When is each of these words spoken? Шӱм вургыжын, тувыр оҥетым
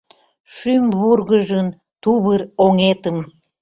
Шӱм 0.53 0.83
вургыжын, 0.99 1.67
тувыр 2.01 2.41
оҥетым 2.65 3.17